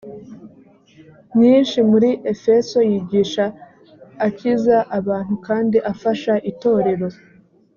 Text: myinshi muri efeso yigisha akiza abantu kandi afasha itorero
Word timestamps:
myinshi 1.35 1.77
muri 1.91 2.09
efeso 2.33 2.77
yigisha 2.89 3.45
akiza 4.27 4.77
abantu 4.99 5.33
kandi 5.47 5.77
afasha 5.91 6.33
itorero 6.51 7.07